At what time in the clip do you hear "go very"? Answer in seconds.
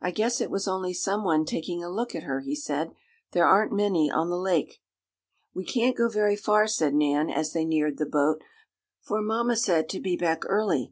5.94-6.34